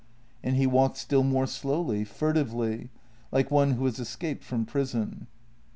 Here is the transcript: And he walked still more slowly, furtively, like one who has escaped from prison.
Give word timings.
And 0.43 0.55
he 0.55 0.65
walked 0.65 0.97
still 0.97 1.21
more 1.21 1.45
slowly, 1.45 2.03
furtively, 2.05 2.89
like 3.31 3.51
one 3.51 3.73
who 3.73 3.85
has 3.85 3.99
escaped 3.99 4.43
from 4.43 4.65
prison. 4.65 5.27